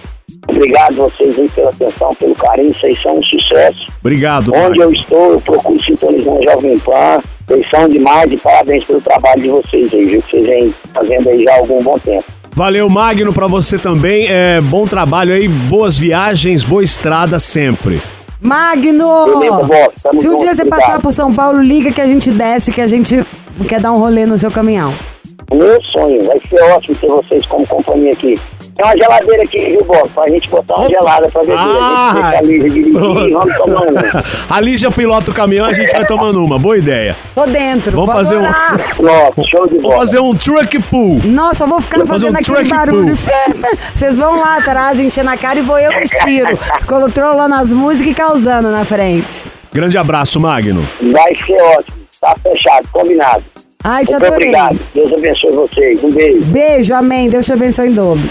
[0.48, 3.86] Obrigado vocês aí pela atenção, pelo carinho, vocês são um sucesso.
[4.00, 4.52] Obrigado.
[4.54, 4.82] Onde Magno.
[4.82, 7.18] eu estou, eu procuro sintonizar o Jovem Pan.
[7.46, 10.22] Vocês são demais e parabéns pelo trabalho de vocês aí, viu?
[10.22, 12.37] Que vocês vêm fazendo aí já há algum bom tempo.
[12.52, 14.26] Valeu, Magno, pra você também.
[14.28, 18.02] É, bom trabalho aí, boas viagens, boa estrada sempre.
[18.40, 19.38] Magno!
[19.38, 19.60] Beleza,
[20.16, 20.80] Se um junto, dia você obrigado.
[20.80, 23.24] passar por São Paulo, liga que a gente desce, que a gente
[23.68, 24.94] quer dar um rolê no seu caminhão.
[25.50, 28.38] O meu sonho vai ser ótimo ter vocês como companhia aqui.
[28.78, 30.12] Tem uma geladeira aqui, viu, boss?
[30.12, 31.56] Pra gente botar uma gelada pra beber.
[31.58, 34.02] Ah, a gente deixa a Lígia dirigir e vamos tomar uma.
[34.48, 36.60] A Lígia pilota o caminhão, a gente vai tomando uma.
[36.60, 37.16] Boa ideia.
[37.34, 37.90] Tô dentro.
[37.90, 38.42] Vamos fazer um-.
[38.42, 39.96] Nossa, show de Vamos bola.
[39.98, 41.20] fazer um truck pool.
[41.24, 43.16] Nossa, eu vou ficar Vou fazendo um aquele barulho.
[43.92, 46.56] Vocês vão lá atrás, enchendo a cara e vou eu os tiro.
[46.86, 49.42] Controlando as músicas e causando na frente.
[49.72, 50.88] Grande abraço, Magno.
[51.02, 51.98] Vai ser ótimo.
[52.20, 53.42] Tá fechado, combinado.
[53.82, 54.48] Ai, te Muito adorei.
[54.48, 54.78] obrigado.
[54.94, 56.04] Deus abençoe vocês.
[56.04, 56.44] Um beijo.
[56.46, 57.28] Beijo, amém.
[57.28, 58.30] Deus te abençoe em dobro.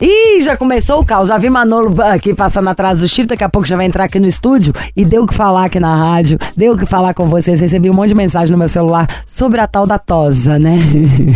[0.00, 1.28] Ih, já começou o caos.
[1.28, 3.28] Já vi Manolo aqui passando atrás do Chiro.
[3.28, 5.78] Daqui a pouco já vai entrar aqui no estúdio e deu o que falar aqui
[5.78, 6.38] na rádio.
[6.56, 7.60] Deu o que falar com vocês.
[7.60, 10.78] Recebi um monte de mensagem no meu celular sobre a tal da tosa, né?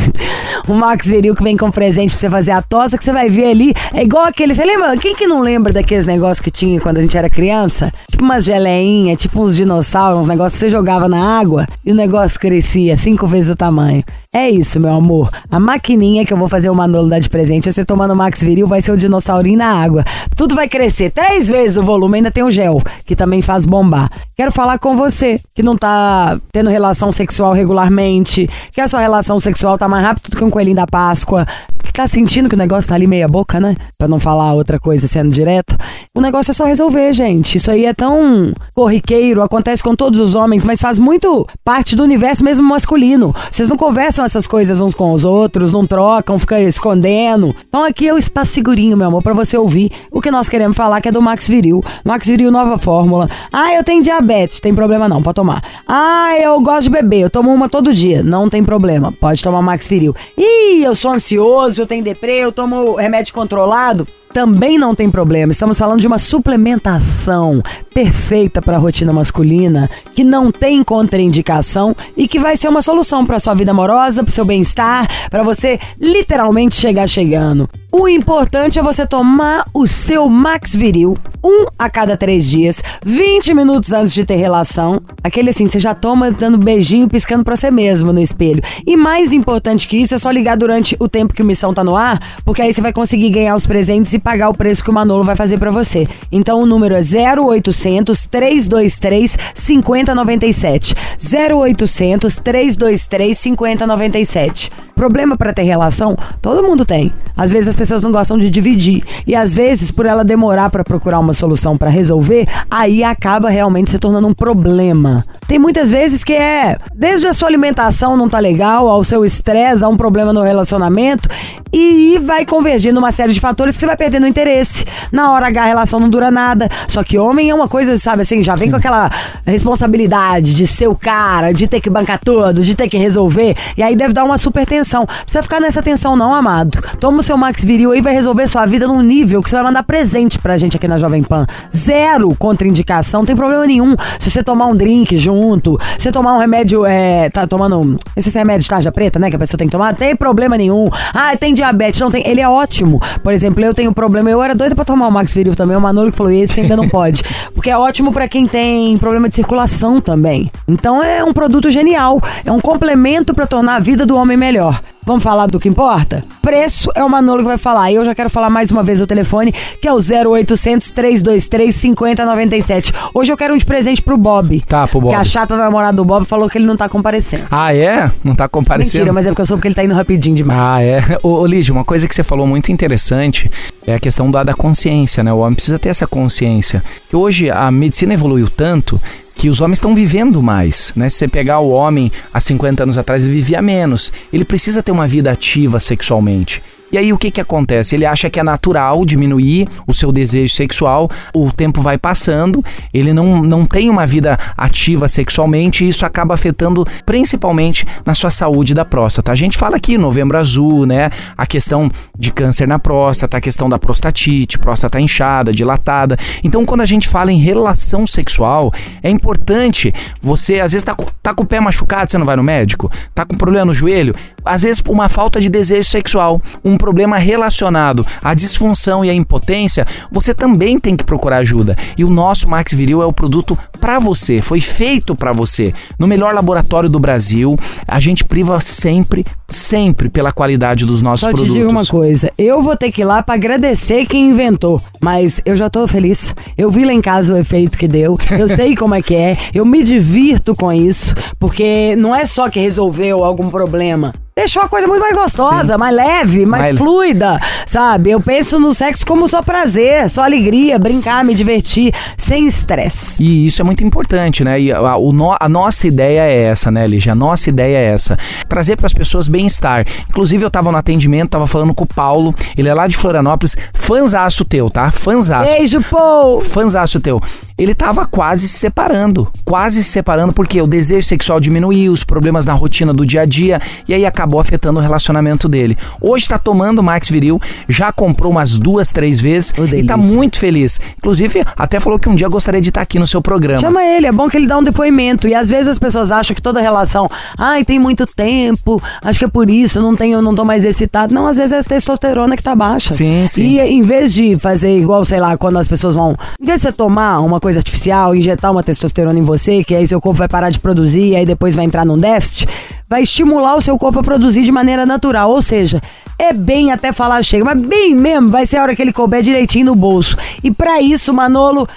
[0.66, 3.28] o Max Viril que vem com presente pra você fazer a tosa, que você vai
[3.28, 3.72] ver ali.
[3.94, 4.54] É igual aquele.
[4.54, 4.96] Você lembra?
[4.96, 7.92] Quem que não lembra daqueles negócios que tinha quando a gente era criança?
[8.10, 11.94] Tipo umas geleinhas, tipo uns dinossauros, uns negócios que você jogava na água e o
[11.94, 14.02] negócio crescia cinco vezes o tamanho.
[14.32, 15.30] É isso, meu amor.
[15.50, 18.40] A maquininha que eu vou fazer o Manolo dar de presente, você tomando o Max
[18.48, 20.04] Viril, vai ser o dinossaurinho na água.
[20.34, 24.10] Tudo vai crescer três vezes o volume, ainda tem o gel, que também faz bombar.
[24.36, 29.38] Quero falar com você, que não tá tendo relação sexual regularmente, que a sua relação
[29.38, 31.46] sexual tá mais rápido do que um coelhinho da Páscoa,
[31.82, 33.74] que tá sentindo que o negócio tá ali meia boca, né?
[33.98, 35.76] Pra não falar outra coisa sendo direto.
[36.14, 37.56] O negócio é só resolver, gente.
[37.56, 42.02] Isso aí é tão corriqueiro, acontece com todos os homens, mas faz muito parte do
[42.02, 43.34] universo mesmo masculino.
[43.50, 47.54] Vocês não conversam essas coisas uns com os outros, não trocam, ficam escondendo.
[47.68, 50.76] Então aqui é o espaço segurinho, meu amor, pra você ouvir o que nós queremos
[50.76, 51.80] falar, que é do Max Viril.
[52.04, 53.28] Max Viril, nova fórmula.
[53.52, 55.62] Ah, eu tenho diabetes, tem problema não, pode tomar.
[55.86, 59.62] Ah, eu gosto de beber, eu tomo uma todo dia, não tem problema, pode tomar
[59.62, 60.14] Max Viril.
[60.36, 64.06] Ih, eu sou ansioso, eu tenho deprê, eu tomo remédio controlado.
[64.32, 65.52] Também não tem problema.
[65.52, 67.62] Estamos falando de uma suplementação
[67.94, 73.24] perfeita para a rotina masculina, que não tem contraindicação e que vai ser uma solução
[73.24, 77.68] para sua vida amorosa, para seu bem-estar, para você literalmente chegar chegando.
[77.90, 83.54] O importante é você tomar o seu Max Viril, um a cada três dias, 20
[83.54, 85.00] minutos antes de ter relação.
[85.24, 88.62] Aquele assim, você já toma dando beijinho, piscando pra você mesmo no espelho.
[88.86, 91.82] E mais importante que isso, é só ligar durante o tempo que o Missão tá
[91.82, 94.90] no ar, porque aí você vai conseguir ganhar os presentes e pagar o preço que
[94.90, 96.06] o Manolo vai fazer pra você.
[96.30, 100.94] Então o número é 0800 323 5097.
[101.16, 104.87] 0800 323 5097.
[104.98, 107.12] Problema pra ter relação, todo mundo tem.
[107.36, 109.04] Às vezes as pessoas não gostam de dividir.
[109.24, 113.92] E às vezes, por ela demorar pra procurar uma solução pra resolver, aí acaba realmente
[113.92, 115.24] se tornando um problema.
[115.46, 119.84] Tem muitas vezes que é desde a sua alimentação não tá legal, ao seu estresse,
[119.84, 121.28] a um problema no relacionamento,
[121.72, 124.84] e vai convergindo uma série de fatores que você vai perdendo o interesse.
[125.12, 126.68] Na hora H a relação não dura nada.
[126.88, 129.08] Só que homem é uma coisa, sabe assim, já vem com aquela
[129.46, 133.56] responsabilidade de ser o cara, de ter que bancar tudo, de ter que resolver.
[133.76, 134.87] E aí deve dar uma super tensão.
[134.96, 136.80] Não precisa ficar nessa tensão, não, amado.
[136.98, 139.64] Toma o seu Max Viril aí vai resolver sua vida num nível que você vai
[139.64, 141.46] mandar presente pra gente aqui na Jovem Pan.
[141.74, 143.94] Zero contraindicação, não tem problema nenhum.
[144.18, 147.98] Se você tomar um drink junto, se tomar um remédio, é, tá tomando.
[148.16, 149.30] Esse remédio de tarja preta, né?
[149.30, 150.88] Que a pessoa tem que tomar, não tem problema nenhum.
[151.12, 152.26] Ah, tem diabetes, não tem.
[152.26, 153.00] Ele é ótimo.
[153.22, 155.76] Por exemplo, eu tenho problema, eu era doida pra tomar o Max Viril também.
[155.76, 157.22] O Manolo falou, esse ainda não pode.
[157.54, 160.50] Porque é ótimo pra quem tem problema de circulação também.
[160.66, 162.20] Então é um produto genial.
[162.44, 164.77] É um complemento pra tornar a vida do homem melhor.
[165.04, 166.22] Vamos falar do que importa?
[166.42, 167.90] Preço é o Manolo que vai falar.
[167.90, 171.74] E eu já quero falar mais uma vez o telefone, que é o 0800 323
[171.74, 172.92] 5097.
[173.14, 174.60] Hoje eu quero um de presente pro Bob.
[174.68, 175.10] Tá, pro Bob.
[175.10, 177.46] Que a chata namorada do Bob falou que ele não tá comparecendo.
[177.50, 178.10] Ah, é?
[178.22, 178.98] Não tá comparecendo?
[178.98, 180.60] Mentira, mas é porque eu soube que ele tá indo rapidinho demais.
[180.60, 181.18] Ah, é.
[181.22, 183.50] Ô, ô Lígia, uma coisa que você falou muito interessante
[183.86, 185.32] é a questão da, da consciência, né?
[185.32, 186.82] O homem precisa ter essa consciência.
[187.08, 189.00] Que hoje a medicina evoluiu tanto
[189.38, 191.08] que os homens estão vivendo mais, né?
[191.08, 194.12] Se você pegar o homem há 50 anos atrás, ele vivia menos.
[194.32, 196.60] Ele precisa ter uma vida ativa sexualmente.
[196.90, 197.94] E aí o que que acontece?
[197.94, 203.12] Ele acha que é natural diminuir o seu desejo sexual, o tempo vai passando, ele
[203.12, 208.72] não, não tem uma vida ativa sexualmente e isso acaba afetando principalmente na sua saúde
[208.72, 209.32] da próstata.
[209.32, 211.10] A gente fala aqui novembro azul, né?
[211.36, 216.16] A questão de câncer na próstata, a questão da prostatite, próstata inchada, dilatada.
[216.42, 218.72] Então quando a gente fala em relação sexual,
[219.02, 222.42] é importante você, às vezes tá tá com o pé machucado, você não vai no
[222.42, 222.90] médico?
[223.14, 224.14] Tá com problema no joelho?
[224.48, 229.86] Às vezes uma falta de desejo sexual, um problema relacionado à disfunção e à impotência,
[230.10, 231.76] você também tem que procurar ajuda.
[231.96, 235.72] E o nosso Max Viril é o produto para você, foi feito para você.
[235.98, 237.56] No melhor laboratório do Brasil,
[237.86, 241.52] a gente priva sempre, sempre pela qualidade dos nossos Só produtos.
[241.52, 245.40] te digo uma coisa, eu vou ter que ir lá pra agradecer quem inventou, mas
[245.44, 246.34] eu já tô feliz.
[246.56, 249.36] Eu vi lá em casa o efeito que deu, eu sei como é que é,
[249.54, 254.12] eu me divirto com isso, porque não é só que resolveu algum problema.
[254.38, 258.12] Deixou a coisa muito mais gostosa, mais leve, mais, Mais- fluida, sabe?
[258.12, 263.20] Eu penso no sexo como só prazer, só alegria, brincar, me divertir, sem estresse.
[263.20, 264.60] E isso é muito importante, né?
[264.60, 267.12] E a, o no- a nossa ideia é essa, né, Lígia?
[267.12, 268.16] A nossa ideia é essa.
[268.48, 269.84] Trazer para as pessoas bem-estar.
[270.08, 273.56] Inclusive, eu tava no atendimento, tava falando com o Paulo, ele é lá de Florianópolis,
[273.74, 274.92] fanzaço teu, tá?
[274.92, 275.52] Fanzaço.
[275.52, 276.40] Beijo, Paul!
[276.42, 277.20] Fanzaço teu.
[277.58, 279.26] Ele tava quase se separando.
[279.44, 283.24] Quase se separando porque o desejo sexual diminuiu, os problemas na rotina do dia a
[283.24, 285.78] dia, e aí acabou afetando o relacionamento dele.
[286.00, 289.96] Hoje tá tomando Max Viril, já comprou umas duas, três vezes Ô, e tá delícia.
[289.96, 290.80] muito feliz.
[290.98, 293.60] Inclusive, até falou que um dia gostaria de estar aqui no seu programa.
[293.60, 295.28] Chama ele, é bom que ele dá um depoimento.
[295.28, 299.24] E às vezes as pessoas acham que toda relação, ai, tem muito tempo, acho que
[299.24, 301.14] é por isso, não tenho, não tô mais excitado.
[301.14, 302.94] Não, às vezes é a testosterona que tá baixa.
[302.94, 303.42] Sim, sim.
[303.42, 306.16] E em vez de fazer igual, sei lá, quando as pessoas vão.
[306.40, 309.86] Em vez de você tomar uma coisa artificial, injetar uma testosterona em você, que aí
[309.86, 312.48] seu corpo vai parar de produzir e aí depois vai entrar num déficit,
[312.88, 315.30] vai estimular o seu corpo a produzir de maneira natural.
[315.30, 315.80] Ou seja,
[316.18, 319.22] é bem até falar chega, mas bem mesmo, vai ser a hora que ele couber
[319.22, 320.16] direitinho no bolso.
[320.42, 321.68] E pra isso, Manolo,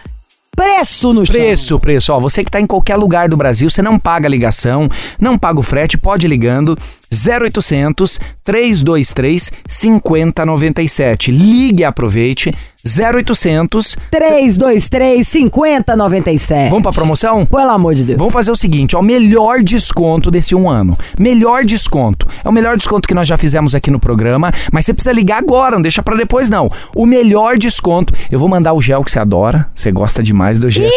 [0.56, 1.36] preço no chão.
[1.36, 2.14] Preço, preço.
[2.14, 5.38] Ó, você que está em qualquer lugar do Brasil, você não paga a ligação, não
[5.38, 6.78] paga o frete, pode ligando.
[7.14, 11.32] 0800 323 5097.
[11.32, 12.54] Ligue e aproveite.
[12.84, 13.96] 0800.
[14.10, 16.70] 323 5097.
[16.70, 17.46] Vamos pra promoção?
[17.46, 18.18] Pelo amor de Deus.
[18.18, 20.98] Vamos fazer o seguinte, ó, o melhor desconto desse um ano.
[21.20, 22.28] Melhor desconto.
[22.44, 25.38] É o melhor desconto que nós já fizemos aqui no programa, mas você precisa ligar
[25.38, 26.72] agora, não deixa pra depois não.
[26.96, 28.14] O melhor desconto.
[28.32, 30.90] Eu vou mandar o gel que você adora, você gosta demais do gel.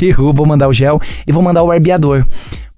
[0.00, 2.24] Ihu, vou mandar o gel e vou mandar o barbeador.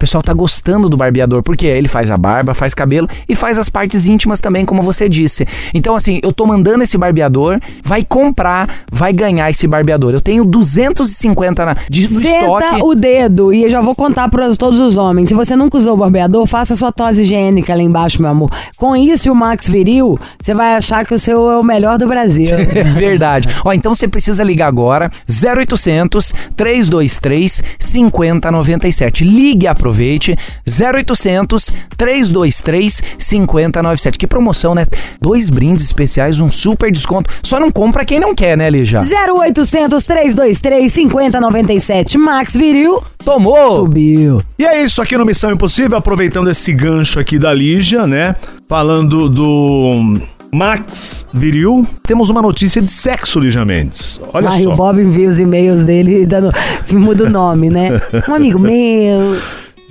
[0.02, 3.56] O pessoal tá gostando do barbeador, porque ele faz a barba, faz cabelo e faz
[3.56, 5.46] as partes íntimas também, como você disse.
[5.72, 10.12] Então, assim, eu tô mandando esse barbeador, vai comprar, vai ganhar esse barbeador.
[10.12, 12.82] Eu tenho 250 na, de, no Senta estoque.
[12.82, 15.28] o dedo e eu já vou contar para todos os homens.
[15.28, 18.50] Se você nunca usou o barbeador, faça sua tosse higiênica lá embaixo, meu amor.
[18.76, 21.96] Com isso e o Max Viril, você vai achar que o seu é o melhor
[21.96, 22.56] do Brasil.
[22.98, 23.46] Verdade.
[23.64, 29.24] Ó, então você precisa ligar agora 0800 323 5097.
[29.24, 29.91] Ligue e aproveite.
[29.92, 30.36] Aproveite.
[30.66, 34.18] 0800 323 5097.
[34.18, 34.84] Que promoção, né?
[35.20, 37.30] Dois brindes especiais, um super desconto.
[37.42, 39.00] Só não compra quem não quer, né, Lígia?
[39.00, 42.18] 0800 323 5097.
[42.18, 43.02] Max Viril.
[43.24, 43.80] Tomou!
[43.82, 44.42] Subiu.
[44.58, 48.34] E é isso aqui no Missão Impossível, aproveitando esse gancho aqui da Lígia, né?
[48.68, 50.18] Falando do
[50.54, 54.20] Max Viril, temos uma notícia de sexo, Lígia Mendes.
[54.34, 54.74] Olha Ai, só.
[54.74, 56.52] o Bob envia os e-mails dele dando.
[56.92, 57.88] Muda o nome, né?
[58.28, 59.34] Um amigo meu.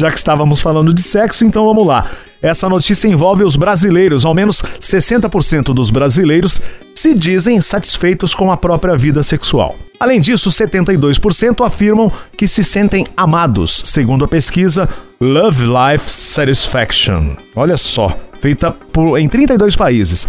[0.02, 2.10] Já que estávamos falando de sexo, então vamos lá.
[2.42, 4.26] Essa notícia envolve os brasileiros.
[4.26, 6.60] Ao menos 60% dos brasileiros
[6.92, 9.76] se dizem satisfeitos com a própria vida sexual.
[10.00, 14.90] Além disso, 72% afirmam que se sentem amados, segundo a pesquisa
[15.22, 17.36] Love Life Satisfaction.
[17.56, 20.28] Olha só, feita por, em 32 países.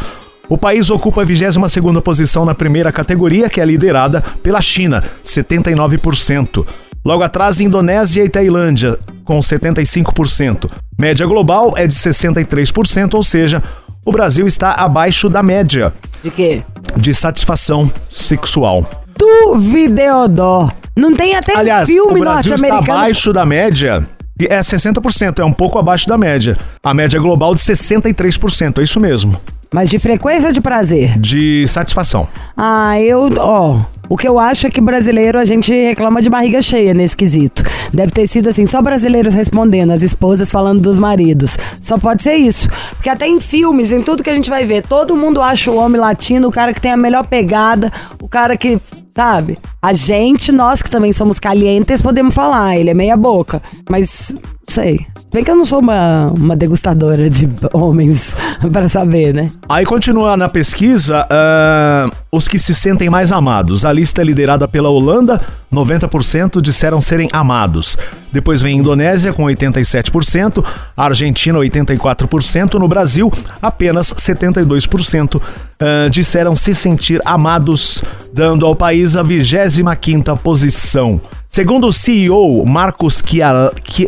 [0.50, 6.62] O país ocupa a 22ª posição na primeira categoria, que é liderada pela China, 79%.
[7.04, 8.96] Logo atrás, Indonésia e Tailândia,
[9.32, 10.70] com 75%.
[10.98, 13.62] Média global é de 63%, ou seja,
[14.04, 15.90] o Brasil está abaixo da média
[16.22, 16.62] De quê?
[16.98, 18.84] de satisfação sexual.
[19.18, 20.70] Duvideodó.
[20.94, 22.98] Não tem até Aliás, filme o Brasil está norte-americano.
[22.98, 24.06] abaixo da média.
[24.38, 26.58] É 60%, é um pouco abaixo da média.
[26.84, 29.34] A média global de 63%, é isso mesmo.
[29.72, 31.18] Mas de frequência ou de prazer?
[31.18, 32.28] De satisfação.
[32.54, 33.30] Ah, eu.
[33.38, 33.80] Ó.
[34.12, 37.62] O que eu acho é que brasileiro a gente reclama de barriga cheia nesse quesito.
[37.94, 41.56] Deve ter sido assim, só brasileiros respondendo, as esposas falando dos maridos.
[41.80, 42.68] Só pode ser isso.
[42.90, 45.78] Porque até em filmes, em tudo que a gente vai ver, todo mundo acha o
[45.78, 47.90] homem latino o cara que tem a melhor pegada,
[48.22, 48.78] o cara que.
[49.14, 49.58] Sabe?
[49.80, 53.62] A gente, nós que também somos calientes, podemos falar, ele é meia boca.
[53.88, 54.34] Mas,
[54.66, 55.06] sei.
[55.32, 58.34] Bem que eu não sou uma, uma degustadora de homens
[58.72, 59.50] pra saber, né?
[59.68, 63.84] Aí continua na pesquisa ah, os que se sentem mais amados.
[63.84, 65.40] A lista é liderada pela Holanda,
[65.72, 67.96] 90% disseram serem amados.
[68.32, 70.64] Depois vem Indonésia com 87%,
[70.96, 75.40] a Argentina 84%, no Brasil apenas 72%
[75.78, 81.20] ah, disseram se sentir amados, dando ao país a 25ª posição.
[81.54, 83.22] Segundo o CEO Marcos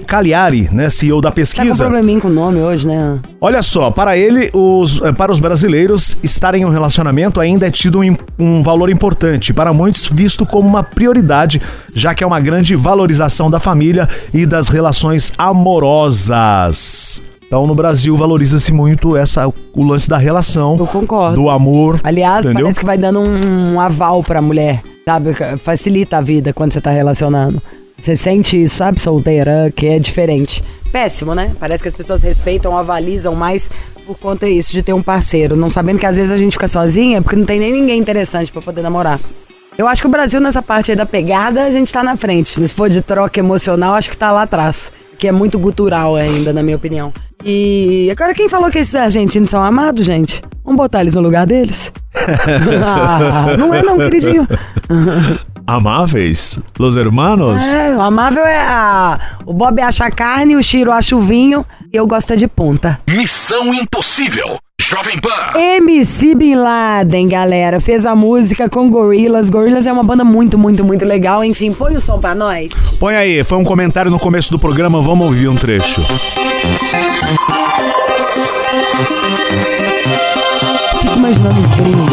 [0.06, 3.18] Cagliari, né, CEO da Tá com pesquisa, probleminha com o nome hoje, né?
[3.38, 7.70] Olha só, para ele, os, eh, para os brasileiros, estar em um relacionamento ainda é
[7.70, 11.60] tido um, um valor importante, para muitos visto como uma prioridade,
[11.94, 17.20] já que é uma grande valorização da família e das relações amorosas.
[17.46, 21.36] Então, no Brasil, valoriza-se muito essa, o lance da relação, Eu concordo.
[21.36, 22.00] do amor.
[22.02, 22.64] Aliás, entendeu?
[22.64, 25.30] parece que vai dando um, um aval pra mulher, sabe?
[25.58, 27.62] Facilita a vida quando você tá relacionando.
[28.00, 30.62] Você sente isso, sabe, solteira, que é diferente.
[30.90, 31.52] Péssimo, né?
[31.58, 33.70] Parece que as pessoas respeitam, avalizam mais
[34.06, 35.56] por conta disso, de ter um parceiro.
[35.56, 38.52] Não sabendo que às vezes a gente fica sozinha porque não tem nem ninguém interessante
[38.52, 39.18] pra poder namorar.
[39.76, 42.48] Eu acho que o Brasil, nessa parte aí da pegada, a gente tá na frente.
[42.50, 44.92] Se for de troca emocional, acho que tá lá atrás.
[45.24, 47.10] Que é muito gutural ainda, na minha opinião.
[47.42, 50.42] E agora quem falou que esses argentinos são amados, gente?
[50.62, 51.90] Vamos botar eles no lugar deles?
[52.84, 54.46] Ah, não é não, queridinho.
[55.66, 56.58] Amáveis?
[56.78, 57.62] Los hermanos?
[57.62, 59.18] É, o amável é a...
[59.46, 62.46] O Bob acha a carne, o Chiro acha o vinho e eu gosto é de
[62.46, 63.00] ponta.
[63.08, 64.58] Missão Impossível.
[64.80, 65.52] Jovem Pan.
[65.56, 69.48] MC Bin Laden, galera, fez a música com Gorillaz.
[69.48, 71.44] Gorillaz é uma banda muito, muito, muito legal.
[71.44, 72.72] Enfim, põe o som pra nós.
[72.98, 76.02] Põe aí, foi um comentário no começo do programa, vamos ouvir um trecho.
[81.00, 82.12] Fico imaginando os gringos.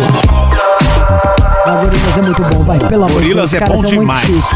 [1.66, 3.52] A Gorillaz é muito bom, vai, pelo amor de Deus.
[3.52, 4.50] Gorillaz é bom demais.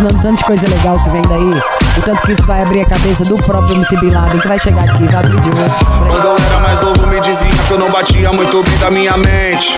[0.00, 1.62] Imaginando tanto de coisa legal que vem daí.
[1.98, 4.58] O tanto que isso vai abrir a cabeça do próprio MC Bin Laden, que vai
[4.58, 5.84] chegar aqui, vai abrir de novo.
[6.08, 9.16] Quando eu era mais novo, me dizia que eu não batia muito bem da minha
[9.16, 9.76] mente.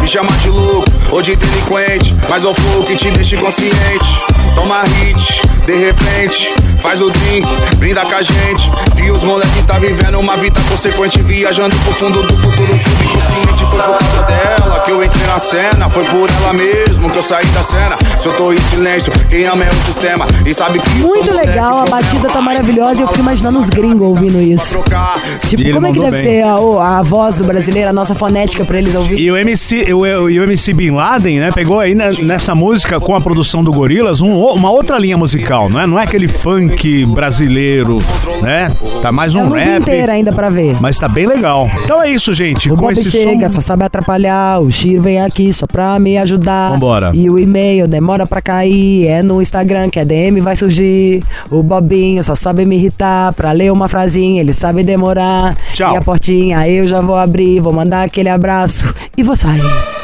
[0.00, 4.06] Me chama de louco ou de delinquente, mas o flow que te deixa inconsciente.
[4.54, 8.70] Toma hit, de repente, faz o drink, brinda com a gente.
[9.02, 13.64] E os moleque tá vivendo uma vida consequente, viajando pro fundo do futuro subconsciente.
[13.70, 17.22] Foi por causa dela que eu entrei na cena, foi por ela mesmo que eu
[17.22, 17.96] saí da cena.
[18.20, 21.80] Se eu tô em silêncio, quem ama é o sistema e sabe que Muito legal,
[21.80, 24.78] a batida tá maravilhosa e eu fico imaginando os gringos ouvindo isso.
[24.78, 25.14] trocar.
[25.48, 26.22] Tipo, como é que deve bem.
[26.22, 29.24] ser a, a voz do brasileiro, a nossa fonética pra eles ouvirem?
[29.24, 33.00] E o MC, o, o- e o MC Bin Laden, né, pegou aí nessa música
[33.00, 35.86] com a produção do Gorillaz um uma outra linha musical, não é?
[35.86, 36.73] Não é aquele funk
[37.06, 37.98] brasileiro,
[38.42, 38.70] né?
[39.00, 40.76] Tá mais Eu um rap, inteira ainda pra ver.
[40.80, 41.70] mas tá bem legal.
[41.84, 42.70] Então é isso, gente.
[42.70, 43.56] O com Bob esse chega, som...
[43.56, 44.60] só sabe atrapalhar.
[44.60, 46.70] O Chiro vem aqui só pra me ajudar.
[46.70, 47.10] Vambora.
[47.14, 49.06] E o e-mail demora pra cair.
[49.06, 51.22] É no Instagram que a DM vai surgir.
[51.50, 53.32] O Bobinho só sabe me irritar.
[53.32, 55.54] Pra ler uma frasinha, ele sabe demorar.
[55.72, 55.94] Tchau.
[55.94, 57.60] E a portinha eu já vou abrir.
[57.60, 60.03] Vou mandar aquele abraço e vou sair.